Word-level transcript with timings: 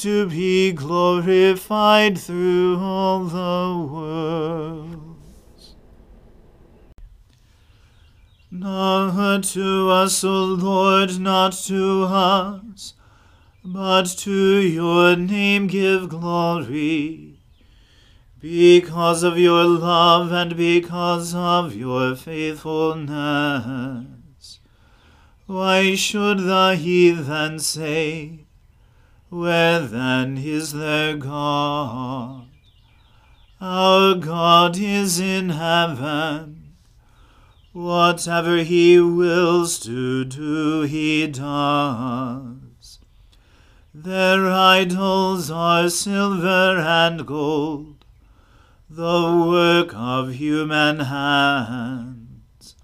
to 0.00 0.28
be 0.28 0.72
glorified 0.72 2.18
through 2.18 2.78
all 2.78 3.24
the 3.24 3.92
worlds. 3.92 5.74
Not 8.50 9.44
to 9.44 9.90
us, 9.90 10.24
O 10.24 10.44
Lord, 10.44 11.20
not 11.20 11.52
to 11.52 12.04
us 12.04 12.94
but 13.64 14.04
to 14.04 14.58
your 14.58 15.16
name 15.16 15.66
give 15.66 16.08
glory. 16.08 17.38
Because 18.38 19.22
of 19.22 19.38
your 19.38 19.64
love 19.64 20.32
and 20.32 20.56
because 20.56 21.34
of 21.34 21.76
your 21.76 22.16
faithfulness. 22.16 24.60
Why 25.46 25.94
should 25.94 26.38
the 26.38 26.76
heathen 26.76 27.58
say, 27.58 28.39
Where 29.30 29.78
then 29.78 30.38
is 30.38 30.72
their 30.72 31.16
God? 31.16 32.48
Our 33.60 34.16
God 34.16 34.76
is 34.76 35.20
in 35.20 35.50
heaven. 35.50 36.74
Whatever 37.72 38.56
he 38.64 38.98
wills 38.98 39.78
to 39.80 40.24
do, 40.24 40.82
he 40.82 41.28
does. 41.28 42.98
Their 43.94 44.48
idols 44.50 45.48
are 45.48 45.88
silver 45.88 46.78
and 46.80 47.24
gold, 47.24 48.04
the 48.88 49.44
work 49.46 49.92
of 49.94 50.34
human 50.34 50.98
hands. 50.98 52.74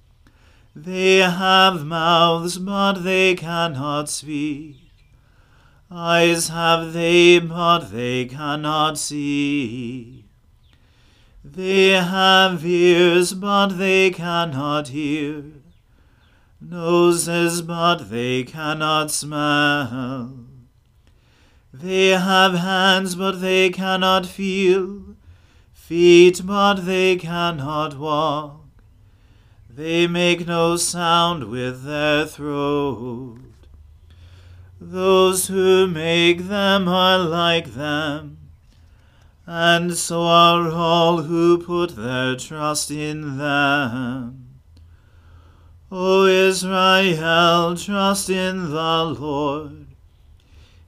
They 0.76 1.16
have 1.16 1.84
mouths, 1.84 2.58
but 2.58 3.02
they 3.02 3.34
cannot 3.34 4.08
speak. 4.08 4.85
Eyes 5.90 6.48
have 6.48 6.92
they, 6.92 7.38
but 7.38 7.90
they 7.90 8.24
cannot 8.24 8.98
see. 8.98 10.24
They 11.44 11.90
have 11.90 12.64
ears, 12.64 13.34
but 13.34 13.78
they 13.78 14.10
cannot 14.10 14.88
hear. 14.88 15.44
Noses, 16.60 17.62
but 17.62 18.10
they 18.10 18.42
cannot 18.44 19.10
smell 19.10 20.46
they 21.80 22.08
have 22.08 22.54
hands, 22.54 23.14
but 23.14 23.40
they 23.40 23.70
cannot 23.70 24.24
feel, 24.26 25.16
feet, 25.74 26.40
but 26.44 26.86
they 26.86 27.16
cannot 27.16 27.98
walk. 27.98 28.64
They 29.68 30.06
make 30.06 30.46
no 30.46 30.76
sound 30.76 31.44
with 31.50 31.84
their 31.84 32.24
throat. 32.24 33.45
Those 34.78 35.46
who 35.46 35.86
make 35.86 36.48
them 36.48 36.86
are 36.86 37.18
like 37.18 37.74
them, 37.74 38.36
and 39.46 39.94
so 39.96 40.22
are 40.22 40.70
all 40.70 41.22
who 41.22 41.56
put 41.64 41.96
their 41.96 42.36
trust 42.36 42.90
in 42.90 43.38
them. 43.38 44.60
O 45.90 46.26
Israel, 46.26 47.74
trust 47.76 48.28
in 48.28 48.70
the 48.70 49.04
Lord. 49.18 49.86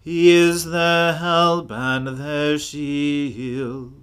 He 0.01 0.31
is 0.31 0.67
their 0.67 1.15
help 1.15 1.71
and 1.71 2.19
their 2.19 2.59
shield. 2.59 3.95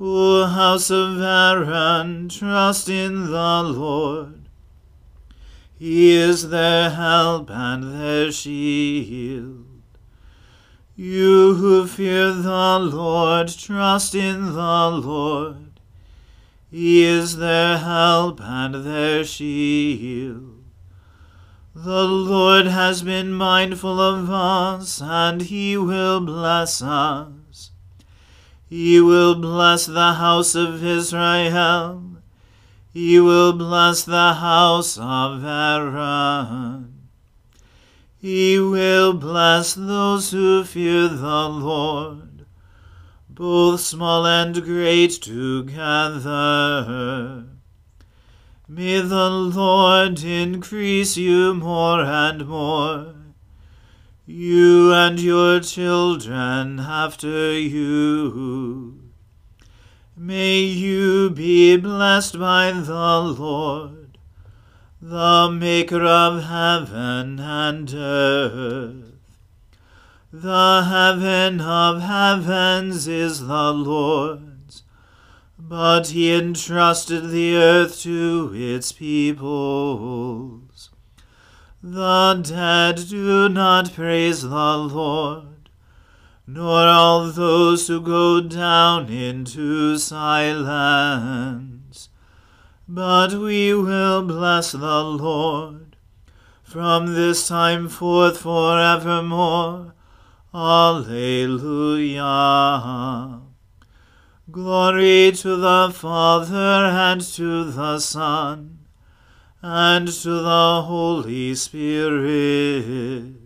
O 0.00 0.46
house 0.46 0.90
of 0.90 1.20
Aaron, 1.20 2.28
trust 2.28 2.88
in 2.88 3.26
the 3.26 3.62
Lord. 3.62 4.41
He 5.82 6.12
is 6.12 6.50
their 6.50 6.90
help 6.90 7.50
and 7.50 8.00
their 8.00 8.30
shield. 8.30 9.66
You 10.94 11.54
who 11.54 11.88
fear 11.88 12.32
the 12.32 12.78
Lord, 12.78 13.48
trust 13.48 14.14
in 14.14 14.52
the 14.52 14.90
Lord. 14.90 15.80
He 16.70 17.02
is 17.02 17.38
their 17.38 17.78
help 17.78 18.40
and 18.40 18.86
their 18.86 19.24
shield. 19.24 20.62
The 21.74 22.04
Lord 22.04 22.66
has 22.66 23.02
been 23.02 23.32
mindful 23.32 24.00
of 24.00 24.30
us, 24.30 25.02
and 25.02 25.42
he 25.42 25.76
will 25.76 26.20
bless 26.20 26.80
us. 26.80 27.72
He 28.68 29.00
will 29.00 29.34
bless 29.34 29.86
the 29.86 30.12
house 30.12 30.54
of 30.54 30.84
Israel. 30.84 32.11
He 32.92 33.18
will 33.18 33.52
bless 33.52 34.04
the 34.04 34.34
house 34.34 34.98
of 34.98 35.44
Aaron. 35.44 37.08
He 38.18 38.58
will 38.58 39.14
bless 39.14 39.74
those 39.74 40.30
who 40.30 40.64
fear 40.64 41.08
the 41.08 41.48
Lord 41.48 42.32
both 43.34 43.80
small 43.80 44.26
and 44.26 44.62
great 44.62 45.10
together. 45.22 45.84
May 48.68 49.00
the 49.00 49.30
Lord 49.30 50.22
increase 50.22 51.16
you 51.16 51.54
more 51.54 52.02
and 52.02 52.46
more, 52.46 53.14
you 54.26 54.92
and 54.92 55.18
your 55.18 55.58
children 55.60 56.78
after 56.78 57.58
you. 57.58 59.01
May 60.14 60.60
you 60.60 61.30
be 61.30 61.78
blessed 61.78 62.38
by 62.38 62.70
the 62.70 63.18
Lord, 63.18 64.18
the 65.00 65.50
Maker 65.50 66.04
of 66.04 66.44
heaven 66.44 67.40
and 67.40 67.94
earth. 67.94 69.12
The 70.30 70.84
heaven 70.86 71.62
of 71.62 72.02
heavens 72.02 73.08
is 73.08 73.46
the 73.46 73.72
Lord's, 73.72 74.82
but 75.58 76.08
he 76.08 76.34
entrusted 76.34 77.30
the 77.30 77.56
earth 77.56 77.98
to 78.00 78.52
its 78.54 78.92
peoples. 78.92 80.90
The 81.82 82.34
dead 82.46 83.08
do 83.08 83.48
not 83.48 83.94
praise 83.94 84.42
the 84.42 84.76
Lord, 84.76 85.51
nor 86.46 86.88
all 86.88 87.30
those 87.30 87.88
who 87.88 88.00
go 88.00 88.40
down 88.40 89.08
into 89.08 89.98
silence. 89.98 92.08
But 92.88 93.34
we 93.34 93.74
will 93.74 94.22
bless 94.22 94.72
the 94.72 95.02
Lord 95.02 95.96
from 96.62 97.14
this 97.14 97.48
time 97.48 97.88
forth 97.88 98.38
forevermore 98.38 99.94
Alleluia. 100.54 102.22
Glory 104.50 105.32
to 105.32 105.56
the 105.56 105.90
Father 105.94 106.56
and 106.56 107.20
to 107.20 107.70
the 107.70 107.98
Son 107.98 108.78
and 109.62 110.08
to 110.08 110.42
the 110.42 110.82
Holy 110.82 111.54
Spirit, 111.54 113.41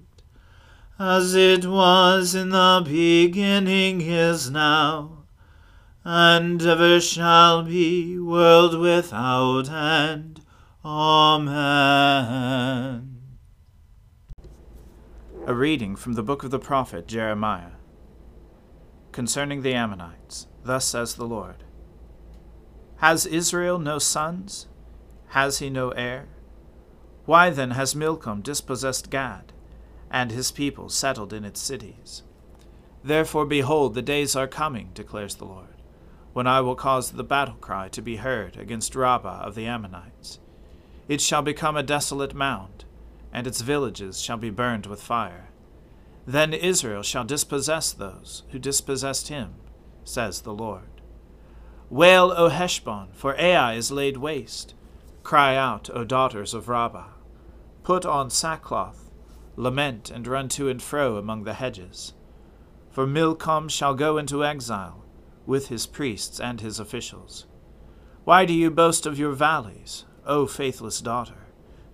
as 0.99 1.35
it 1.35 1.67
was 1.67 2.35
in 2.35 2.49
the 2.49 2.83
beginning 2.85 4.01
is 4.01 4.51
now, 4.51 5.25
and 6.05 6.63
ever 6.63 6.99
shall 7.01 7.63
be, 7.65 8.19
world 8.19 8.79
without 8.79 9.69
end. 9.69 10.41
Amen. 10.85 11.53
A 15.47 15.55
reading 15.55 15.97
from 15.97 16.15
the 16.15 16.23
book 16.23 16.45
of 16.45 16.51
the 16.51 16.59
prophet 16.59 17.07
Jeremiah. 17.07 17.73
Concerning 19.13 19.63
the 19.63 19.75
Ammonites, 19.75 20.47
thus 20.65 20.87
says 20.87 21.15
the 21.15 21.27
Lord 21.27 21.65
Has 22.99 23.27
Israel 23.27 23.79
no 23.79 23.99
sons? 23.99 24.67
Has 25.29 25.59
he 25.59 25.69
no 25.69 25.91
heir? 25.91 26.29
Why 27.27 27.51
then 27.51 27.73
has 27.73 27.95
Milcom 27.95 28.41
dispossessed 28.41 29.11
Gad, 29.11 29.53
and 30.11 30.31
his 30.31 30.51
people 30.51 30.89
settled 30.89 31.33
in 31.33 31.45
its 31.45 31.61
cities? 31.61 32.23
Therefore, 33.03 33.47
behold, 33.47 33.95
the 33.95 34.03
days 34.03 34.35
are 34.35 34.49
coming, 34.49 34.91
declares 34.95 35.37
the 35.37 35.45
Lord, 35.45 35.83
when 36.33 36.47
I 36.47 36.61
will 36.61 36.75
cause 36.75 37.13
the 37.13 37.25
battle 37.25 37.57
cry 37.61 37.89
to 37.89 38.03
be 38.03 38.17
heard 38.17 38.57
against 38.57 38.95
Rabbah 38.97 39.43
of 39.43 39.55
the 39.55 39.67
Ammonites. 39.67 40.39
It 41.09 41.21
shall 41.21 41.43
become 41.43 41.77
a 41.77 41.83
desolate 41.83 42.35
mound 42.35 42.85
and 43.37 43.47
its 43.47 43.61
villages 43.61 44.23
shall 44.23 44.39
be 44.39 44.49
burned 44.49 44.87
with 44.87 45.03
fire. 45.03 45.51
Then 46.27 46.55
Israel 46.55 47.03
shall 47.03 47.23
dispossess 47.23 47.93
those 47.93 48.45
who 48.51 48.59
dispossessed 48.59 49.29
him, 49.29 49.57
says 50.05 50.41
the 50.41 50.55
Lord. 50.55 51.03
Wail, 51.91 52.33
O 52.35 52.49
Heshbon, 52.49 53.09
for 53.13 53.39
Ai 53.39 53.75
is 53.75 53.93
laid 53.93 54.17
waste. 54.17 54.73
Cry 55.23 55.55
out, 55.55 55.91
O 55.93 56.03
daughters 56.03 56.55
of 56.55 56.71
Rabbah. 56.71 57.11
Put 57.85 58.07
on 58.07 58.31
sackcloth, 58.31 59.06
lament, 59.57 60.11
and 60.11 60.27
run 60.27 60.49
to 60.51 60.69
and 60.69 60.83
fro 60.83 61.17
among 61.17 61.45
the 61.45 61.55
hedges. 61.55 62.13
For 62.91 63.07
Milcom 63.07 63.69
shall 63.69 63.95
go 63.95 64.19
into 64.19 64.45
exile, 64.45 65.05
with 65.45 65.69
his 65.69 65.87
priests 65.87 66.39
and 66.39 66.61
his 66.61 66.79
officials. 66.79 67.47
Why 68.25 68.45
do 68.45 68.53
you 68.53 68.71
boast 68.71 69.07
of 69.07 69.19
your 69.19 69.33
valleys, 69.33 70.05
O 70.27 70.47
faithless 70.47 71.01
daughter? 71.01 71.47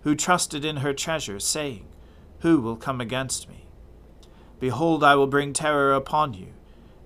who 0.02 0.14
trusted 0.14 0.64
in 0.64 0.78
her 0.78 0.92
treasure, 0.92 1.38
saying, 1.38 1.86
Who 2.40 2.60
will 2.60 2.76
come 2.76 3.00
against 3.00 3.48
me? 3.48 3.66
Behold, 4.60 5.02
I 5.02 5.14
will 5.14 5.26
bring 5.26 5.52
terror 5.52 5.92
upon 5.92 6.34
you, 6.34 6.48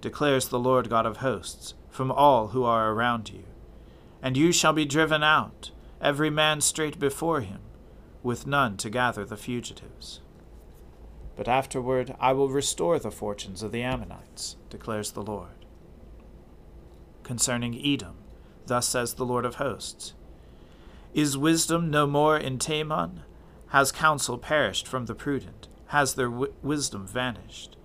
declares 0.01 0.49
the 0.49 0.59
Lord 0.59 0.91
God 0.91 1.07
of 1.07 1.19
hosts, 1.19 1.75
from 1.91 2.11
all 2.11 2.49
who 2.49 2.65
are 2.65 2.93
around 2.93 3.31
you. 3.31 3.45
And 4.23 4.37
you 4.37 4.53
shall 4.53 4.73
be 4.73 4.85
driven 4.85 5.23
out, 5.23 5.71
every 6.01 6.31
man 6.31 6.61
straight 6.61 6.99
before 6.99 7.41
him, 7.41 7.61
with 8.23 8.47
none 8.47 8.77
to 8.79 8.91
gather 8.91 9.25
the 9.25 9.37
fugitives. 9.37 10.21
But 11.37 11.49
afterward 11.49 12.17
I 12.19 12.33
will 12.33 12.49
restore 12.49 12.99
the 12.99 13.11
fortunes 13.11 13.63
of 13.63 13.71
the 13.71 13.83
Ammonites, 13.83 14.57
declares 14.71 15.13
the 15.13 15.23
Lord. 15.23 15.67
Concerning 17.23 17.81
Edom, 17.85 18.17
thus 18.67 18.89
says 18.89 19.15
the 19.15 19.27
Lord 19.27 19.45
of 19.45 19.57
hosts 19.57 20.15
is 21.17 21.39
wisdom 21.39 21.91
no 21.91 22.07
more 22.07 22.37
in 22.37 22.59
Teman? 22.59 23.21
Has 23.69 23.91
counsel 23.91 24.37
perished 24.37 24.87
from 24.87 25.07
the 25.07 25.15
prudent? 25.15 25.67
Has 25.87 26.13
their 26.13 26.29
w- 26.29 26.53
wisdom 26.63 27.07
vanished? 27.07 27.79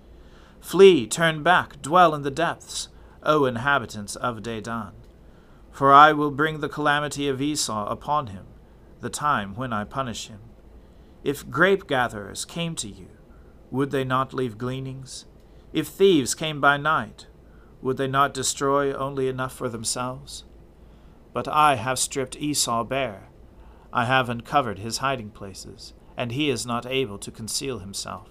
Flee, 0.59 1.07
turn 1.07 1.41
back, 1.41 1.81
dwell 1.81 2.13
in 2.13 2.23
the 2.23 2.29
depths, 2.29 2.89
O 3.23 3.45
inhabitants 3.45 4.17
of 4.17 4.43
Dedan. 4.43 4.91
For 5.71 5.93
I 5.93 6.11
will 6.11 6.29
bring 6.29 6.59
the 6.59 6.67
calamity 6.67 7.29
of 7.29 7.41
Esau 7.41 7.87
upon 7.87 8.27
him, 8.27 8.47
the 8.99 9.09
time 9.09 9.55
when 9.55 9.71
I 9.71 9.85
punish 9.85 10.27
him. 10.27 10.41
If 11.23 11.49
grape 11.49 11.87
gatherers 11.87 12.43
came 12.43 12.75
to 12.75 12.89
you, 12.89 13.07
would 13.71 13.91
they 13.91 14.03
not 14.03 14.33
leave 14.33 14.57
gleanings? 14.57 15.25
If 15.71 15.87
thieves 15.87 16.35
came 16.35 16.59
by 16.59 16.75
night, 16.75 17.27
would 17.81 17.95
they 17.97 18.07
not 18.07 18.33
destroy 18.33 18.93
only 18.93 19.29
enough 19.29 19.53
for 19.53 19.69
themselves? 19.69 20.43
But 21.33 21.47
I 21.47 21.75
have 21.75 21.97
stripped 21.97 22.35
Esau 22.35 22.83
bare. 22.83 23.29
I 23.93 24.05
have 24.05 24.29
uncovered 24.29 24.79
his 24.79 24.97
hiding 24.97 25.31
places, 25.31 25.93
and 26.17 26.33
he 26.33 26.49
is 26.49 26.65
not 26.65 26.85
able 26.85 27.17
to 27.19 27.31
conceal 27.31 27.79
himself. 27.79 28.27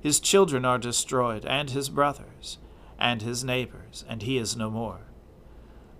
His 0.00 0.20
children 0.20 0.64
are 0.64 0.78
destroyed, 0.78 1.46
and 1.46 1.70
his 1.70 1.88
brothers, 1.88 2.58
and 2.98 3.22
his 3.22 3.44
neighbors, 3.44 4.04
and 4.08 4.22
he 4.22 4.38
is 4.38 4.56
no 4.56 4.70
more. 4.70 5.02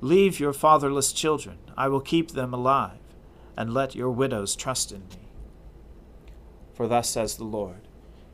Leave 0.01 0.41
your 0.41 0.53
fatherless 0.53 1.13
children, 1.13 1.59
I 1.77 1.89
will 1.89 2.01
keep 2.01 2.33
them 2.33 2.53
alive, 2.53 2.99
and 3.57 3.73
let 3.73 3.95
your 3.95 4.11
widows 4.11 4.55
trust 4.57 4.93
in 4.93 5.01
me. 5.09 5.31
For 6.75 6.87
thus 6.87 7.09
says 7.09 7.37
the 7.37 7.45
Lord 7.45 7.88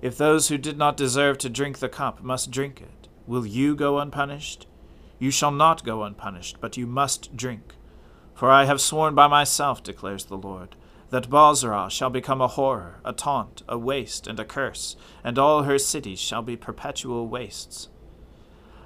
If 0.04 0.18
those 0.18 0.48
who 0.48 0.58
did 0.58 0.76
not 0.76 0.98
deserve 0.98 1.38
to 1.38 1.48
drink 1.48 1.78
the 1.78 1.88
cup 1.88 2.22
must 2.22 2.50
drink 2.50 2.82
it, 2.82 3.08
will 3.26 3.46
you 3.46 3.74
go 3.74 3.98
unpunished? 3.98 4.66
You 5.18 5.30
shall 5.30 5.50
not 5.50 5.82
go 5.82 6.02
unpunished, 6.02 6.58
but 6.60 6.76
you 6.76 6.86
must 6.86 7.34
drink. 7.34 7.74
For 8.34 8.50
I 8.50 8.66
have 8.66 8.82
sworn 8.82 9.14
by 9.14 9.28
myself, 9.28 9.82
declares 9.82 10.26
the 10.26 10.36
Lord, 10.36 10.76
that 11.08 11.30
Bozrah 11.30 11.88
shall 11.90 12.10
become 12.10 12.42
a 12.42 12.48
horror, 12.48 13.00
a 13.02 13.14
taunt, 13.14 13.62
a 13.66 13.78
waste, 13.78 14.26
and 14.26 14.38
a 14.38 14.44
curse, 14.44 14.94
and 15.24 15.38
all 15.38 15.62
her 15.62 15.78
cities 15.78 16.20
shall 16.20 16.42
be 16.42 16.54
perpetual 16.54 17.26
wastes. 17.26 17.88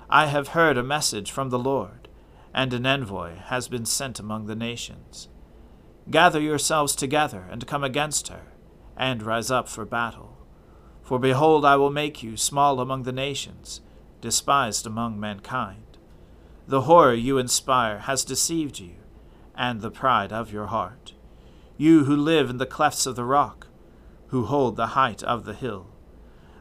I 0.09 0.27
have 0.27 0.49
heard 0.49 0.79
a 0.79 0.85
message 0.85 1.33
from 1.33 1.51
the 1.51 1.59
Lord, 1.59 2.07
and 2.55 2.73
an 2.73 2.87
envoy 2.87 3.39
has 3.47 3.67
been 3.67 3.87
sent 3.87 4.21
among 4.21 4.47
the 4.47 4.55
nations. 4.55 5.27
Gather 6.09 6.39
yourselves 6.39 6.95
together, 6.95 7.45
and 7.51 7.67
come 7.67 7.83
against 7.83 8.29
her, 8.29 8.53
and 8.97 9.21
rise 9.25 9.51
up 9.51 9.69
for 9.69 9.85
battle. 9.85 10.38
For 11.09 11.19
behold, 11.19 11.65
I 11.65 11.77
will 11.77 11.89
make 11.89 12.23
you 12.23 12.37
small 12.37 12.81
among 12.81 13.05
the 13.05 13.13
nations, 13.13 13.81
despised 14.21 14.87
among 14.87 15.19
mankind. 15.19 15.97
The 16.67 16.83
horror 16.83 17.15
you 17.15 17.39
inspire 17.39 18.01
has 18.01 18.27
deceived 18.27 18.79
you, 18.79 18.97
and 19.57 19.81
the 19.81 19.91
pride 19.91 20.35
of 20.35 20.53
your 20.53 20.67
heart. 20.67 21.15
You 21.79 22.05
who 22.05 22.15
live 22.15 22.51
in 22.51 22.59
the 22.59 22.67
clefts 22.67 23.07
of 23.07 23.17
the 23.17 23.25
rock, 23.25 23.69
who 24.27 24.45
hold 24.45 24.77
the 24.77 24.89
height 24.89 25.23
of 25.23 25.47
the 25.47 25.55
hill. 25.55 25.87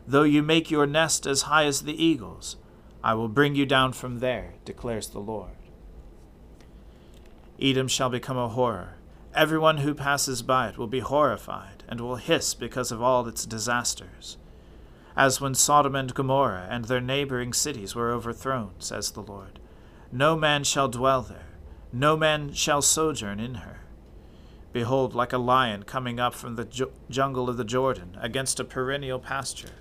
Though 0.07 0.23
you 0.23 0.41
make 0.41 0.71
your 0.71 0.87
nest 0.87 1.27
as 1.27 1.41
high 1.41 1.65
as 1.65 1.81
the 1.81 2.01
eagles, 2.01 2.55
I 3.03 3.15
will 3.15 3.27
bring 3.27 3.53
you 3.53 3.65
down 3.65 3.91
from 3.91 4.19
there, 4.19 4.53
declares 4.63 5.09
the 5.09 5.19
Lord. 5.19 5.57
Edom 7.61 7.89
shall 7.89 8.09
become 8.09 8.37
a 8.37 8.47
horror. 8.47 8.93
Everyone 9.35 9.79
who 9.79 9.93
passes 9.93 10.41
by 10.41 10.69
it 10.69 10.77
will 10.77 10.87
be 10.87 11.01
horrified, 11.01 11.76
and 11.87 12.01
will 12.01 12.17
hiss 12.17 12.53
because 12.53 12.91
of 12.91 13.01
all 13.01 13.27
its 13.27 13.45
disasters. 13.45 14.37
As 15.15 15.41
when 15.41 15.55
Sodom 15.55 15.95
and 15.95 16.13
Gomorrah 16.13 16.67
and 16.69 16.85
their 16.85 17.01
neighboring 17.01 17.53
cities 17.53 17.95
were 17.95 18.11
overthrown, 18.11 18.71
says 18.79 19.11
the 19.11 19.21
Lord. 19.21 19.59
No 20.11 20.35
man 20.35 20.63
shall 20.63 20.87
dwell 20.87 21.21
there, 21.21 21.47
no 21.91 22.15
man 22.15 22.53
shall 22.53 22.81
sojourn 22.81 23.39
in 23.39 23.55
her. 23.55 23.81
Behold, 24.73 25.15
like 25.15 25.33
a 25.33 25.37
lion 25.37 25.83
coming 25.83 26.19
up 26.19 26.33
from 26.33 26.55
the 26.55 26.65
ju- 26.65 26.91
jungle 27.09 27.49
of 27.49 27.57
the 27.57 27.63
Jordan 27.63 28.17
against 28.21 28.59
a 28.59 28.63
perennial 28.63 29.19
pasture, 29.19 29.71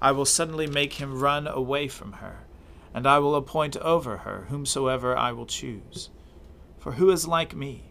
I 0.00 0.12
will 0.12 0.24
suddenly 0.24 0.66
make 0.66 0.94
him 0.94 1.20
run 1.20 1.46
away 1.46 1.88
from 1.88 2.12
her, 2.12 2.46
and 2.94 3.06
I 3.06 3.18
will 3.18 3.34
appoint 3.34 3.76
over 3.76 4.18
her 4.18 4.46
whomsoever 4.48 5.16
I 5.16 5.32
will 5.32 5.46
choose. 5.46 6.10
For 6.78 6.92
who 6.92 7.10
is 7.10 7.28
like 7.28 7.54
me? 7.54 7.90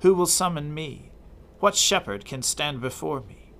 Who 0.00 0.14
will 0.14 0.26
summon 0.26 0.72
me? 0.72 1.09
What 1.60 1.76
shepherd 1.76 2.24
can 2.24 2.40
stand 2.40 2.80
before 2.80 3.20
me? 3.20 3.52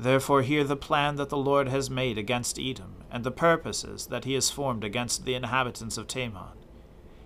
Therefore 0.00 0.40
hear 0.40 0.64
the 0.64 0.76
plan 0.76 1.16
that 1.16 1.28
the 1.28 1.36
Lord 1.36 1.68
has 1.68 1.90
made 1.90 2.16
against 2.16 2.58
Edom, 2.58 3.04
and 3.10 3.22
the 3.22 3.30
purposes 3.30 4.06
that 4.06 4.24
he 4.24 4.32
has 4.32 4.48
formed 4.50 4.82
against 4.82 5.26
the 5.26 5.34
inhabitants 5.34 5.98
of 5.98 6.06
Teman. 6.06 6.56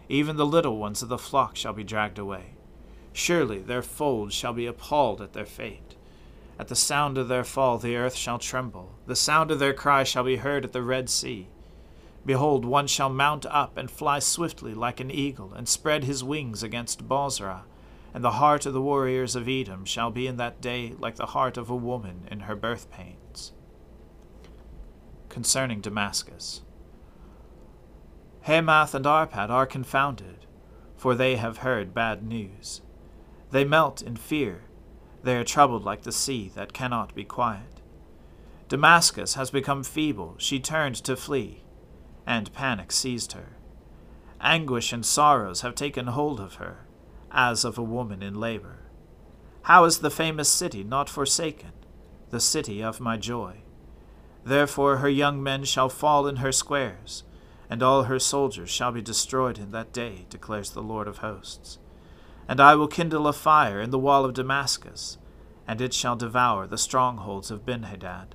Even 0.09 0.37
the 0.37 0.47
little 0.47 0.79
ones 0.79 1.03
of 1.03 1.09
the 1.09 1.19
flock 1.19 1.55
shall 1.55 1.73
be 1.73 1.85
dragged 1.85 2.19
away. 2.19 2.55
Surely 3.13 3.61
their 3.61 3.83
folds 3.83 4.35
shall 4.35 4.53
be 4.53 4.67
appalled 4.67 5.21
at 5.21 5.35
their 5.35 5.47
fate. 5.47 5.95
At 6.59 6.67
the 6.67 6.75
sound 6.75 7.17
of 7.17 7.29
their 7.29 7.45
fall 7.45 7.79
the 7.79 7.97
earth 7.97 8.17
shall 8.17 8.41
tremble, 8.41 8.95
the 9.07 9.15
sound 9.15 9.53
of 9.53 9.61
their 9.61 9.75
cry 9.75 10.03
shall 10.03 10.25
be 10.25 10.37
heard 10.37 10.65
at 10.65 10.73
the 10.73 10.83
Red 10.83 11.11
Sea. 11.11 11.49
Behold, 12.27 12.65
one 12.65 12.89
shall 12.89 13.09
mount 13.09 13.47
up 13.47 13.77
and 13.77 13.89
fly 13.89 14.19
swiftly 14.19 14.75
like 14.75 14.99
an 14.99 15.13
eagle, 15.13 15.53
and 15.55 15.69
spread 15.69 16.03
his 16.03 16.25
wings 16.25 16.65
against 16.65 17.07
Bozrah. 17.07 17.65
And 18.15 18.23
the 18.23 18.33
heart 18.33 18.67
of 18.67 18.75
the 18.75 18.83
warriors 18.83 19.35
of 19.35 19.49
Edom 19.49 19.85
shall 19.85 20.11
be 20.11 20.27
in 20.27 20.37
that 20.37 20.61
day 20.61 20.95
like 20.99 21.17
the 21.17 21.27
heart 21.27 21.57
of 21.57 21.71
a 21.71 21.77
woman 21.77 22.29
in 22.31 22.41
her 22.41 22.55
birth 22.55 22.91
pains. 22.91 23.53
Concerning 25.29 25.81
Damascus 25.81 26.63
Hamath 28.43 28.95
and 28.95 29.07
Arpad 29.07 29.51
are 29.51 29.67
confounded, 29.67 30.47
for 30.97 31.15
they 31.15 31.37
have 31.37 31.59
heard 31.59 31.95
bad 31.95 32.23
news. 32.23 32.83
They 33.51 33.65
melt 33.65 34.03
in 34.03 34.17
fear, 34.17 34.65
they 35.23 35.37
are 35.37 35.45
troubled 35.45 35.85
like 35.85 36.03
the 36.03 36.13
sea 36.13 36.51
that 36.55 36.73
cannot 36.73 37.15
be 37.15 37.25
quiet. 37.25 37.81
Damascus 38.69 39.35
has 39.35 39.51
become 39.51 39.85
feeble, 39.85 40.35
she 40.39 40.59
turned 40.59 40.97
to 40.97 41.17
flee, 41.17 41.63
and 42.27 42.53
panic 42.53 42.91
seized 42.91 43.33
her. 43.33 43.57
Anguish 44.41 44.93
and 44.93 45.07
sorrows 45.07 45.61
have 45.61 45.75
taken 45.75 46.09
hold 46.09 46.41
of 46.41 46.55
her, 46.55 46.87
as 47.33 47.65
of 47.65 47.79
a 47.79 47.83
woman 47.83 48.23
in 48.23 48.35
labor. 48.35 48.79
How 49.63 49.85
is 49.85 49.99
the 49.99 50.11
famous 50.11 50.49
city 50.49 50.85
not 50.85 51.09
forsaken, 51.09 51.73
the 52.31 52.41
city 52.41 52.83
of 52.83 53.01
my 53.01 53.17
joy? 53.17 53.63
Therefore 54.45 54.99
her 54.99 55.09
young 55.09 55.43
men 55.43 55.65
shall 55.65 55.89
fall 55.89 56.27
in 56.27 56.37
her 56.37 56.53
squares, 56.53 57.25
and 57.71 57.83
all 57.83 58.05
her 58.05 58.19
soldiers 58.19 58.71
shall 58.71 58.93
be 58.93 59.01
destroyed 59.01 59.59
in 59.59 59.71
that 59.71 59.93
day, 59.93 60.27
declares 60.29 60.71
the 60.71 60.83
Lord 60.83 61.09
of 61.09 61.19
hosts. 61.19 61.79
And 62.49 62.61
I 62.61 62.75
will 62.75 62.89
kindle 62.89 63.29
a 63.29 63.33
fire 63.33 63.81
in 63.81 63.91
the 63.91 63.99
wall 63.99 64.25
of 64.25 64.35
Damascus, 64.35 65.17
and 65.67 65.81
it 65.81 65.95
shall 65.95 66.17
devour 66.17 66.67
the 66.67 66.77
strongholds 66.77 67.51
of 67.51 67.65
Benhadad. 67.65 68.35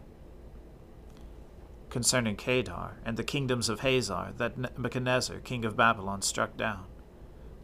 Concerning 1.89 2.35
Kedar 2.35 2.99
and 3.05 3.17
the 3.17 3.23
kingdoms 3.23 3.69
of 3.69 3.81
Hazor 3.81 4.33
that 4.37 4.57
Nebuchadnezzar 4.57 5.39
king 5.39 5.65
of 5.65 5.75
Babylon 5.75 6.21
struck 6.21 6.55
down. 6.55 6.85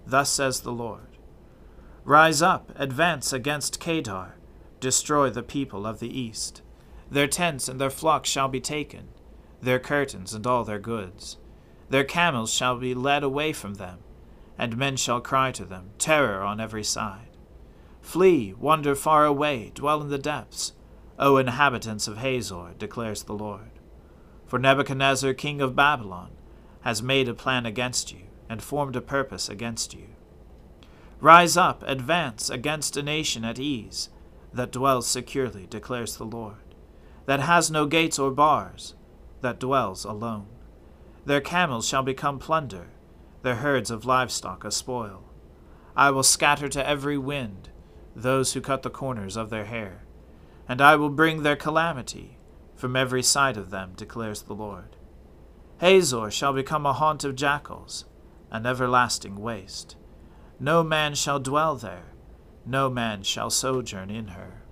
Thus 0.05 0.29
says 0.29 0.61
the 0.61 0.71
Lord 0.71 1.12
Rise 2.05 2.41
up, 2.41 2.71
advance 2.75 3.31
against 3.31 3.79
Kedar, 3.79 4.35
destroy 4.79 5.29
the 5.29 5.43
people 5.43 5.85
of 5.85 5.99
the 5.99 6.19
east. 6.19 6.61
Their 7.09 7.27
tents 7.27 7.67
and 7.67 7.79
their 7.79 7.89
flocks 7.89 8.29
shall 8.29 8.47
be 8.47 8.59
taken, 8.59 9.09
their 9.61 9.79
curtains 9.79 10.33
and 10.33 10.45
all 10.45 10.63
their 10.63 10.79
goods. 10.79 11.37
Their 11.89 12.03
camels 12.03 12.53
shall 12.53 12.77
be 12.77 12.93
led 12.93 13.23
away 13.23 13.53
from 13.53 13.75
them 13.75 13.99
and 14.57 14.77
men 14.77 14.95
shall 14.95 15.21
cry 15.21 15.51
to 15.51 15.65
them, 15.65 15.91
Terror 15.97 16.41
on 16.41 16.59
every 16.59 16.83
side. 16.83 17.29
Flee, 18.01 18.53
wander 18.53 18.95
far 18.95 19.25
away, 19.25 19.71
dwell 19.73 20.01
in 20.01 20.09
the 20.09 20.17
depths, 20.17 20.73
O 21.17 21.37
inhabitants 21.37 22.07
of 22.07 22.17
Hazor, 22.17 22.73
declares 22.77 23.23
the 23.23 23.33
Lord. 23.33 23.71
For 24.45 24.59
Nebuchadnezzar, 24.59 25.33
king 25.33 25.61
of 25.61 25.75
Babylon, 25.75 26.31
has 26.81 27.01
made 27.01 27.29
a 27.29 27.33
plan 27.33 27.65
against 27.65 28.11
you, 28.11 28.21
and 28.49 28.61
formed 28.61 28.95
a 28.95 29.01
purpose 29.01 29.49
against 29.49 29.93
you. 29.93 30.07
Rise 31.23 31.55
up, 31.55 31.85
advance 31.87 32.49
against 32.49 32.97
a 32.97 33.01
nation 33.01 33.45
at 33.45 33.57
ease, 33.57 34.09
that 34.51 34.73
dwells 34.73 35.07
securely, 35.07 35.65
declares 35.65 36.17
the 36.17 36.25
Lord, 36.25 36.75
that 37.27 37.39
has 37.39 37.71
no 37.71 37.85
gates 37.85 38.19
or 38.19 38.29
bars, 38.29 38.93
that 39.39 39.57
dwells 39.57 40.03
alone. 40.03 40.47
Their 41.25 41.39
camels 41.39 41.87
shall 41.87 42.03
become 42.03 42.39
plunder, 42.39 42.89
their 43.41 43.55
herds 43.55 43.89
of 43.89 44.03
livestock 44.03 44.65
a 44.65 44.71
spoil. 44.71 45.23
I 45.95 46.11
will 46.11 46.23
scatter 46.23 46.67
to 46.67 46.85
every 46.85 47.17
wind 47.17 47.69
those 48.13 48.51
who 48.51 48.59
cut 48.59 48.81
the 48.81 48.89
corners 48.89 49.37
of 49.37 49.49
their 49.49 49.63
hair, 49.63 50.03
and 50.67 50.81
I 50.81 50.97
will 50.97 51.07
bring 51.07 51.43
their 51.43 51.55
calamity 51.55 52.37
from 52.75 52.97
every 52.97 53.23
side 53.23 53.55
of 53.55 53.69
them, 53.69 53.93
declares 53.95 54.41
the 54.41 54.55
Lord. 54.55 54.97
Hazor 55.77 56.29
shall 56.31 56.51
become 56.51 56.85
a 56.85 56.91
haunt 56.91 57.23
of 57.23 57.37
jackals, 57.37 58.03
an 58.51 58.65
everlasting 58.65 59.37
waste. 59.37 59.95
No 60.59 60.83
man 60.83 61.15
shall 61.15 61.39
dwell 61.39 61.75
there, 61.75 62.13
no 62.65 62.89
man 62.89 63.23
shall 63.23 63.49
sojourn 63.49 64.09
in 64.09 64.29
her. 64.29 64.63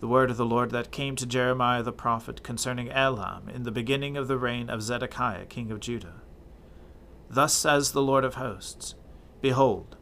The 0.00 0.06
word 0.06 0.30
of 0.30 0.36
the 0.36 0.46
Lord 0.46 0.70
that 0.70 0.92
came 0.92 1.16
to 1.16 1.26
Jeremiah 1.26 1.82
the 1.82 1.92
prophet 1.92 2.42
concerning 2.42 2.90
Elam 2.90 3.48
in 3.48 3.64
the 3.64 3.72
beginning 3.72 4.16
of 4.16 4.28
the 4.28 4.38
reign 4.38 4.70
of 4.70 4.82
Zedekiah 4.82 5.46
king 5.46 5.72
of 5.72 5.80
Judah. 5.80 6.22
Thus 7.28 7.52
says 7.52 7.92
the 7.92 8.02
Lord 8.02 8.24
of 8.24 8.34
hosts 8.34 8.94
Behold, 9.40 9.96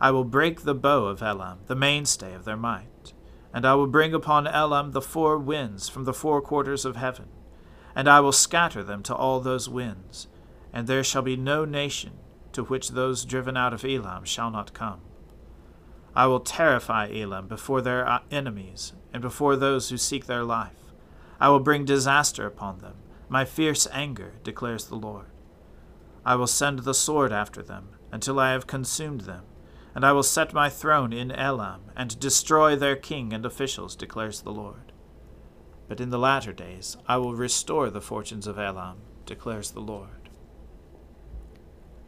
I 0.00 0.10
will 0.10 0.24
break 0.24 0.62
the 0.62 0.74
bow 0.74 1.04
of 1.04 1.22
Elam, 1.22 1.60
the 1.66 1.76
mainstay 1.76 2.34
of 2.34 2.44
their 2.44 2.56
might, 2.56 3.12
and 3.54 3.64
I 3.64 3.74
will 3.74 3.86
bring 3.86 4.14
upon 4.14 4.46
Elam 4.46 4.90
the 4.90 5.00
four 5.00 5.38
winds 5.38 5.88
from 5.88 6.04
the 6.04 6.12
four 6.12 6.40
quarters 6.40 6.84
of 6.84 6.96
heaven, 6.96 7.28
and 7.94 8.08
I 8.08 8.20
will 8.20 8.32
scatter 8.32 8.82
them 8.82 9.02
to 9.04 9.14
all 9.14 9.40
those 9.40 9.68
winds, 9.68 10.26
and 10.72 10.86
there 10.86 11.04
shall 11.04 11.22
be 11.22 11.36
no 11.36 11.64
nation 11.64 12.18
to 12.56 12.64
which 12.64 12.92
those 12.92 13.26
driven 13.26 13.54
out 13.54 13.74
of 13.74 13.84
Elam 13.84 14.24
shall 14.24 14.50
not 14.50 14.72
come. 14.72 15.02
I 16.14 16.26
will 16.26 16.40
terrify 16.40 17.12
Elam 17.12 17.48
before 17.48 17.82
their 17.82 18.08
uh, 18.08 18.20
enemies, 18.30 18.94
and 19.12 19.20
before 19.20 19.56
those 19.56 19.90
who 19.90 19.98
seek 19.98 20.24
their 20.24 20.42
life. 20.42 20.94
I 21.38 21.50
will 21.50 21.60
bring 21.60 21.84
disaster 21.84 22.46
upon 22.46 22.78
them, 22.78 22.94
my 23.28 23.44
fierce 23.44 23.86
anger, 23.92 24.36
declares 24.42 24.86
the 24.86 24.94
Lord. 24.94 25.26
I 26.24 26.34
will 26.36 26.46
send 26.46 26.78
the 26.78 26.94
sword 26.94 27.30
after 27.30 27.62
them, 27.62 27.90
until 28.10 28.40
I 28.40 28.52
have 28.52 28.66
consumed 28.66 29.22
them, 29.22 29.44
and 29.94 30.02
I 30.02 30.12
will 30.12 30.22
set 30.22 30.54
my 30.54 30.70
throne 30.70 31.12
in 31.12 31.30
Elam, 31.30 31.90
and 31.94 32.18
destroy 32.18 32.74
their 32.74 32.96
king 32.96 33.34
and 33.34 33.44
officials, 33.44 33.94
declares 33.94 34.40
the 34.40 34.50
Lord. 34.50 34.92
But 35.88 36.00
in 36.00 36.08
the 36.08 36.18
latter 36.18 36.54
days 36.54 36.96
I 37.06 37.18
will 37.18 37.34
restore 37.34 37.90
the 37.90 38.00
fortunes 38.00 38.46
of 38.46 38.58
Elam, 38.58 38.96
declares 39.26 39.72
the 39.72 39.80
Lord. 39.80 40.15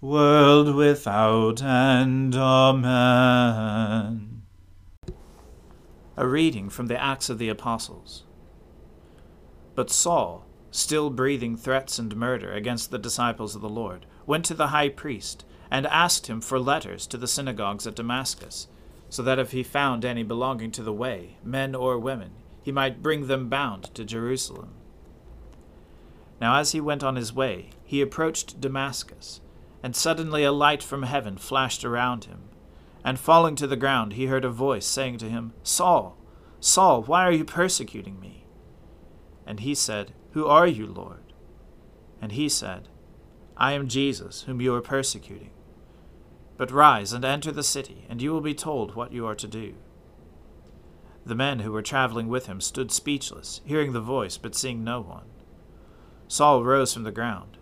world 0.00 0.74
without 0.74 1.62
end. 1.62 2.34
Amen. 2.34 4.42
A 6.16 6.26
reading 6.26 6.70
from 6.70 6.86
the 6.86 7.02
Acts 7.02 7.28
of 7.28 7.38
the 7.38 7.50
Apostles. 7.50 8.24
But 9.74 9.90
Saul, 9.90 10.46
still 10.70 11.10
breathing 11.10 11.56
threats 11.56 11.98
and 11.98 12.16
murder 12.16 12.52
against 12.52 12.90
the 12.90 12.98
disciples 12.98 13.54
of 13.54 13.60
the 13.60 13.68
Lord, 13.68 14.06
went 14.26 14.46
to 14.46 14.54
the 14.54 14.68
high 14.68 14.88
priest 14.88 15.44
and 15.70 15.86
asked 15.86 16.28
him 16.28 16.40
for 16.40 16.58
letters 16.58 17.06
to 17.08 17.18
the 17.18 17.28
synagogues 17.28 17.86
at 17.86 17.94
Damascus, 17.94 18.68
so 19.08 19.22
that 19.22 19.38
if 19.38 19.52
he 19.52 19.62
found 19.62 20.04
any 20.04 20.22
belonging 20.22 20.70
to 20.72 20.82
the 20.82 20.92
way, 20.92 21.36
men 21.44 21.74
or 21.74 21.98
women, 21.98 22.32
he 22.62 22.72
might 22.72 23.02
bring 23.02 23.26
them 23.26 23.48
bound 23.48 23.94
to 23.94 24.04
Jerusalem. 24.04 24.74
Now 26.40 26.56
as 26.56 26.72
he 26.72 26.80
went 26.80 27.04
on 27.04 27.16
his 27.16 27.32
way, 27.32 27.70
he 27.84 28.00
approached 28.00 28.60
Damascus, 28.60 29.40
and 29.82 29.96
suddenly 29.96 30.44
a 30.44 30.52
light 30.52 30.82
from 30.82 31.04
heaven 31.04 31.36
flashed 31.36 31.84
around 31.84 32.24
him. 32.24 32.42
And 33.04 33.18
falling 33.18 33.56
to 33.56 33.66
the 33.66 33.76
ground, 33.76 34.12
he 34.12 34.26
heard 34.26 34.44
a 34.44 34.50
voice 34.50 34.86
saying 34.86 35.18
to 35.18 35.30
him, 35.30 35.54
Saul, 35.62 36.18
Saul, 36.60 37.02
why 37.02 37.24
are 37.24 37.32
you 37.32 37.44
persecuting 37.44 38.20
me? 38.20 38.44
And 39.46 39.60
he 39.60 39.74
said, 39.74 40.12
Who 40.32 40.46
are 40.46 40.66
you, 40.66 40.86
Lord? 40.86 41.32
And 42.20 42.32
he 42.32 42.48
said, 42.48 42.88
I 43.56 43.72
am 43.72 43.88
Jesus, 43.88 44.42
whom 44.42 44.60
you 44.60 44.74
are 44.74 44.82
persecuting. 44.82 45.50
But 46.58 46.70
rise 46.70 47.14
and 47.14 47.24
enter 47.24 47.50
the 47.50 47.62
city, 47.62 48.04
and 48.08 48.20
you 48.20 48.32
will 48.32 48.42
be 48.42 48.54
told 48.54 48.94
what 48.94 49.12
you 49.12 49.26
are 49.26 49.34
to 49.34 49.48
do. 49.48 49.74
The 51.24 51.34
men 51.34 51.60
who 51.60 51.72
were 51.72 51.82
traveling 51.82 52.28
with 52.28 52.46
him 52.46 52.60
stood 52.60 52.92
speechless, 52.92 53.60
hearing 53.64 53.92
the 53.92 54.00
voice, 54.00 54.36
but 54.36 54.54
seeing 54.54 54.84
no 54.84 55.00
one. 55.00 55.24
Saul 56.28 56.64
rose 56.64 56.92
from 56.92 57.02
the 57.02 57.10
ground, 57.10 57.58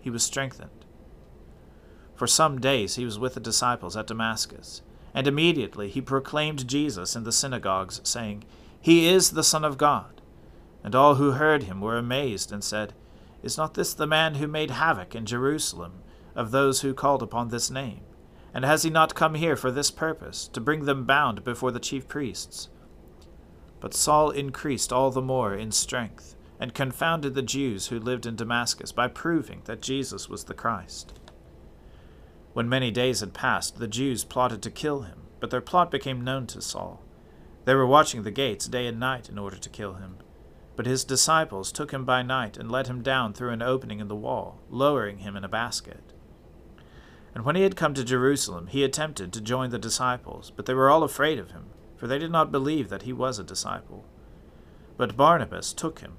he 0.00 0.10
was 0.10 0.22
strengthened. 0.22 0.84
For 2.14 2.26
some 2.26 2.60
days 2.60 2.96
he 2.96 3.04
was 3.04 3.18
with 3.18 3.34
the 3.34 3.40
disciples 3.40 3.96
at 3.96 4.06
Damascus, 4.06 4.82
and 5.14 5.26
immediately 5.26 5.88
he 5.88 6.00
proclaimed 6.00 6.68
Jesus 6.68 7.14
in 7.14 7.24
the 7.24 7.32
synagogues, 7.32 8.00
saying, 8.04 8.44
He 8.80 9.08
is 9.08 9.30
the 9.30 9.44
Son 9.44 9.64
of 9.64 9.78
God. 9.78 10.20
And 10.82 10.94
all 10.94 11.16
who 11.16 11.32
heard 11.32 11.64
him 11.64 11.80
were 11.80 11.96
amazed, 11.96 12.52
and 12.52 12.62
said, 12.62 12.94
Is 13.42 13.56
not 13.56 13.74
this 13.74 13.94
the 13.94 14.06
man 14.06 14.36
who 14.36 14.46
made 14.46 14.70
havoc 14.70 15.14
in 15.14 15.26
Jerusalem 15.26 16.02
of 16.34 16.50
those 16.50 16.80
who 16.80 16.94
called 16.94 17.22
upon 17.22 17.48
this 17.48 17.70
name? 17.70 18.00
And 18.54 18.64
has 18.64 18.82
he 18.82 18.90
not 18.90 19.14
come 19.14 19.34
here 19.34 19.56
for 19.56 19.70
this 19.70 19.90
purpose, 19.90 20.48
to 20.48 20.60
bring 20.60 20.84
them 20.84 21.04
bound 21.04 21.44
before 21.44 21.70
the 21.70 21.80
chief 21.80 22.08
priests? 22.08 22.68
But 23.80 23.94
Saul 23.94 24.30
increased 24.30 24.92
all 24.92 25.10
the 25.10 25.22
more 25.22 25.54
in 25.54 25.70
strength 25.70 26.34
and 26.60 26.74
confounded 26.74 27.34
the 27.34 27.42
Jews 27.42 27.86
who 27.88 27.98
lived 27.98 28.26
in 28.26 28.36
Damascus 28.36 28.92
by 28.92 29.08
proving 29.08 29.62
that 29.64 29.82
Jesus 29.82 30.28
was 30.28 30.44
the 30.44 30.54
Christ. 30.54 31.12
When 32.52 32.68
many 32.68 32.90
days 32.90 33.20
had 33.20 33.32
passed, 33.34 33.78
the 33.78 33.86
Jews 33.86 34.24
plotted 34.24 34.62
to 34.62 34.70
kill 34.70 35.02
him, 35.02 35.22
but 35.38 35.50
their 35.50 35.60
plot 35.60 35.90
became 35.90 36.24
known 36.24 36.46
to 36.48 36.60
Saul. 36.60 37.02
They 37.64 37.74
were 37.74 37.86
watching 37.86 38.22
the 38.22 38.30
gates 38.30 38.66
day 38.66 38.86
and 38.86 38.98
night 38.98 39.28
in 39.28 39.38
order 39.38 39.56
to 39.56 39.68
kill 39.68 39.94
him. 39.94 40.16
But 40.74 40.86
his 40.86 41.04
disciples 41.04 41.70
took 41.70 41.92
him 41.92 42.04
by 42.04 42.22
night 42.22 42.56
and 42.56 42.70
let 42.70 42.86
him 42.86 43.02
down 43.02 43.32
through 43.32 43.50
an 43.50 43.62
opening 43.62 44.00
in 44.00 44.08
the 44.08 44.16
wall, 44.16 44.60
lowering 44.70 45.18
him 45.18 45.36
in 45.36 45.44
a 45.44 45.48
basket. 45.48 46.12
And 47.34 47.44
when 47.44 47.56
he 47.56 47.62
had 47.62 47.76
come 47.76 47.94
to 47.94 48.04
Jerusalem, 48.04 48.68
he 48.68 48.82
attempted 48.82 49.32
to 49.32 49.40
join 49.40 49.70
the 49.70 49.78
disciples, 49.78 50.50
but 50.54 50.66
they 50.66 50.74
were 50.74 50.90
all 50.90 51.04
afraid 51.04 51.38
of 51.38 51.50
him, 51.50 51.66
for 51.96 52.06
they 52.06 52.18
did 52.18 52.30
not 52.30 52.50
believe 52.50 52.88
that 52.88 53.02
he 53.02 53.12
was 53.12 53.38
a 53.38 53.44
disciple. 53.44 54.04
But 54.96 55.16
Barnabas 55.16 55.72
took 55.72 56.00
him 56.00 56.18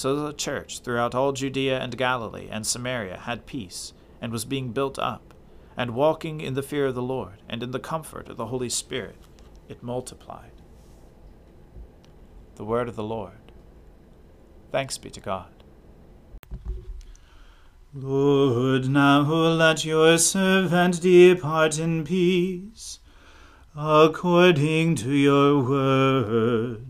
So 0.00 0.16
the 0.16 0.32
church 0.32 0.80
throughout 0.80 1.14
all 1.14 1.32
Judea 1.32 1.78
and 1.78 1.94
Galilee 1.94 2.48
and 2.50 2.66
Samaria 2.66 3.18
had 3.18 3.44
peace, 3.44 3.92
and 4.18 4.32
was 4.32 4.46
being 4.46 4.72
built 4.72 4.98
up, 4.98 5.34
and 5.76 5.90
walking 5.90 6.40
in 6.40 6.54
the 6.54 6.62
fear 6.62 6.86
of 6.86 6.94
the 6.94 7.02
Lord, 7.02 7.42
and 7.46 7.62
in 7.62 7.72
the 7.72 7.78
comfort 7.78 8.30
of 8.30 8.38
the 8.38 8.46
Holy 8.46 8.70
Spirit, 8.70 9.18
it 9.68 9.82
multiplied. 9.82 10.52
The 12.54 12.64
word 12.64 12.88
of 12.88 12.96
the 12.96 13.02
Lord. 13.02 13.52
Thanks 14.72 14.96
be 14.96 15.10
to 15.10 15.20
God. 15.20 15.52
Lord, 17.92 18.88
now 18.88 19.20
let 19.20 19.84
your 19.84 20.16
servant 20.16 21.02
depart 21.02 21.78
in 21.78 22.04
peace, 22.04 23.00
according 23.76 24.94
to 24.94 25.12
your 25.12 25.62
word. 25.62 26.89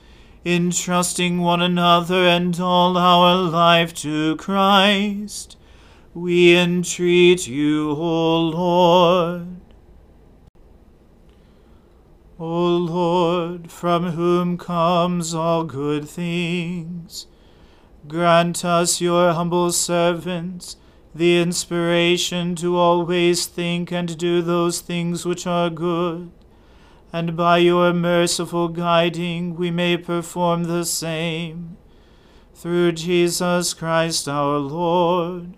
entrusting 0.43 1.39
one 1.39 1.61
another 1.61 2.25
and 2.27 2.59
all 2.59 2.97
our 2.97 3.35
life 3.35 3.93
to 3.93 4.35
Christ, 4.37 5.55
we 6.13 6.57
entreat 6.57 7.47
you, 7.47 7.91
O 7.91 8.39
Lord. 8.39 9.47
O 12.39 12.67
Lord, 12.67 13.71
from 13.71 14.11
whom 14.13 14.57
comes 14.57 15.35
all 15.35 15.63
good 15.63 16.09
things, 16.09 17.27
grant 18.07 18.65
us, 18.65 18.99
your 18.99 19.33
humble 19.33 19.71
servants, 19.71 20.75
the 21.13 21.39
inspiration 21.39 22.55
to 22.55 22.77
always 22.77 23.45
think 23.45 23.91
and 23.91 24.17
do 24.17 24.41
those 24.41 24.79
things 24.79 25.23
which 25.23 25.45
are 25.45 25.69
good 25.69 26.31
and 27.13 27.35
by 27.35 27.57
your 27.57 27.93
merciful 27.93 28.69
guiding 28.69 29.55
we 29.55 29.69
may 29.69 29.97
perform 29.97 30.63
the 30.63 30.85
same. 30.85 31.77
Through 32.53 32.91
Jesus 32.93 33.73
Christ 33.73 34.27
our 34.27 34.57
Lord. 34.57 35.57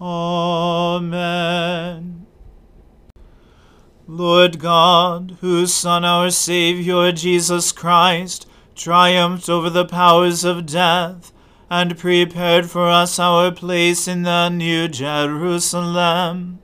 Amen. 0.00 1.48
Lord 4.06 4.58
God, 4.58 5.36
whose 5.40 5.74
Son, 5.74 6.04
our 6.04 6.30
Saviour, 6.30 7.12
Jesus 7.12 7.72
Christ, 7.72 8.48
triumphed 8.74 9.50
over 9.50 9.68
the 9.68 9.84
powers 9.84 10.44
of 10.44 10.64
death, 10.64 11.32
and 11.68 11.98
prepared 11.98 12.70
for 12.70 12.88
us 12.88 13.18
our 13.18 13.52
place 13.52 14.08
in 14.08 14.22
the 14.22 14.48
New 14.48 14.88
Jerusalem 14.88 16.60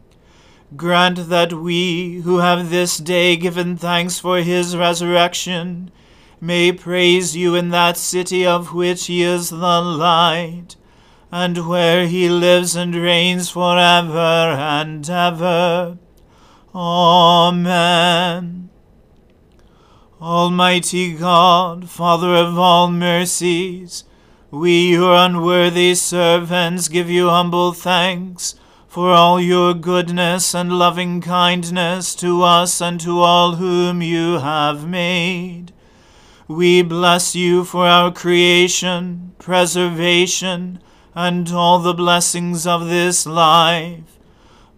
Grant 0.77 1.29
that 1.29 1.53
we, 1.53 2.21
who 2.23 2.39
have 2.39 2.71
this 2.71 2.97
day 2.97 3.37
given 3.37 3.77
thanks 3.77 4.19
for 4.19 4.39
his 4.39 4.77
resurrection, 4.77 5.93
may 6.41 6.73
praise 6.73 7.37
you 7.37 7.55
in 7.55 7.69
that 7.69 7.97
city 7.97 8.45
of 8.47 8.73
which 8.75 9.07
he 9.07 9.23
is 9.23 9.51
the 9.51 9.81
light, 9.81 10.75
and 11.31 11.69
where 11.69 12.07
he 12.09 12.29
lives 12.29 12.75
and 12.75 12.95
reigns 12.95 13.51
for 13.51 13.79
ever 13.79 14.17
and 14.19 15.09
ever. 15.09 15.99
Amen. 16.75 18.71
Almighty 20.21 21.15
God, 21.15 21.89
Father 21.89 22.35
of 22.35 22.59
all 22.59 22.91
mercies, 22.91 24.05
we, 24.51 24.93
your 24.93 25.15
unworthy 25.15 25.95
servants, 25.95 26.89
give 26.89 27.11
you 27.11 27.29
humble 27.29 27.73
thanks 27.73 28.57
for 28.95 29.11
all 29.11 29.41
your 29.41 29.75
goodness 29.75 30.55
and 30.55 30.79
loving 30.79 31.21
kindness 31.21 32.15
to 32.15 32.45
us 32.45 32.81
and 32.81 33.01
to 33.01 33.19
all 33.19 33.57
whom 33.57 34.01
you 34.01 34.39
have 34.39 34.87
made. 34.87 35.73
we 36.47 36.81
bless 36.81 37.35
you 37.35 37.65
for 37.65 37.89
our 37.89 38.13
creation, 38.13 39.33
preservation, 39.41 40.79
and 41.13 41.51
all 41.51 41.81
the 41.81 41.93
blessings 41.93 42.69
of 42.69 42.87
this 42.87 43.27
life, 43.27 44.17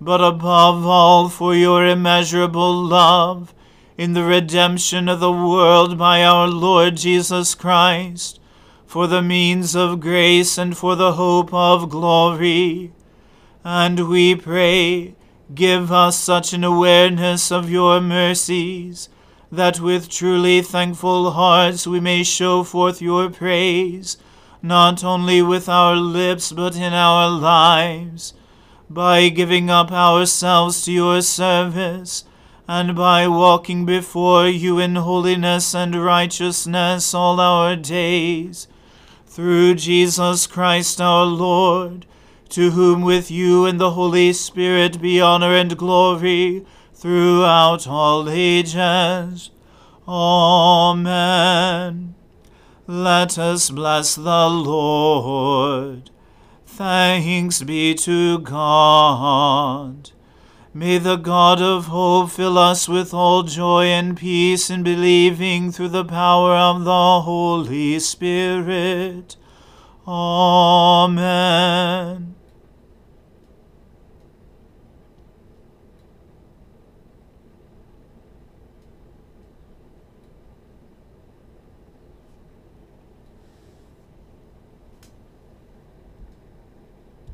but 0.00 0.24
above 0.24 0.86
all 0.86 1.28
for 1.28 1.54
your 1.54 1.86
immeasurable 1.86 2.74
love 2.74 3.52
in 3.98 4.14
the 4.14 4.24
redemption 4.24 5.10
of 5.10 5.20
the 5.20 5.30
world 5.30 5.98
by 5.98 6.24
our 6.24 6.48
Lord 6.48 6.96
Jesus 6.96 7.54
Christ, 7.54 8.40
for 8.86 9.06
the 9.06 9.20
means 9.20 9.76
of 9.76 10.00
grace 10.00 10.56
and 10.56 10.74
for 10.74 10.96
the 10.96 11.12
hope 11.12 11.52
of 11.52 11.90
glory. 11.90 12.95
And 13.68 14.08
we 14.08 14.36
pray, 14.36 15.16
give 15.52 15.90
us 15.90 16.16
such 16.16 16.52
an 16.52 16.62
awareness 16.62 17.50
of 17.50 17.68
your 17.68 18.00
mercies, 18.00 19.08
that 19.50 19.80
with 19.80 20.08
truly 20.08 20.62
thankful 20.62 21.32
hearts 21.32 21.84
we 21.84 21.98
may 21.98 22.22
show 22.22 22.62
forth 22.62 23.02
your 23.02 23.28
praise, 23.28 24.18
not 24.62 25.02
only 25.02 25.42
with 25.42 25.68
our 25.68 25.96
lips 25.96 26.52
but 26.52 26.76
in 26.76 26.92
our 26.92 27.28
lives, 27.28 28.34
by 28.88 29.30
giving 29.30 29.68
up 29.68 29.90
ourselves 29.90 30.84
to 30.84 30.92
your 30.92 31.20
service 31.20 32.22
and 32.68 32.94
by 32.94 33.26
walking 33.26 33.84
before 33.84 34.46
you 34.46 34.78
in 34.78 34.94
holiness 34.94 35.74
and 35.74 35.96
righteousness 35.96 37.12
all 37.12 37.40
our 37.40 37.74
days, 37.74 38.68
through 39.26 39.74
Jesus 39.74 40.46
Christ 40.46 41.00
our 41.00 41.26
Lord, 41.26 42.06
to 42.50 42.70
whom 42.70 43.02
with 43.02 43.30
you 43.30 43.66
and 43.66 43.80
the 43.80 43.92
Holy 43.92 44.32
Spirit 44.32 45.00
be 45.00 45.20
honor 45.20 45.54
and 45.54 45.76
glory 45.76 46.64
throughout 46.94 47.86
all 47.86 48.28
ages. 48.28 49.50
Amen. 50.08 52.14
Let 52.86 53.38
us 53.38 53.70
bless 53.70 54.14
the 54.14 54.48
Lord. 54.48 56.10
Thanks 56.64 57.62
be 57.62 57.94
to 57.94 58.38
God. 58.38 60.10
May 60.72 60.98
the 60.98 61.16
God 61.16 61.62
of 61.62 61.86
hope 61.86 62.30
fill 62.30 62.58
us 62.58 62.86
with 62.86 63.14
all 63.14 63.42
joy 63.42 63.86
and 63.86 64.16
peace 64.16 64.68
in 64.68 64.82
believing 64.82 65.72
through 65.72 65.88
the 65.88 66.04
power 66.04 66.54
of 66.54 66.84
the 66.84 67.22
Holy 67.22 67.98
Spirit. 67.98 69.36
Amen. 70.06 72.35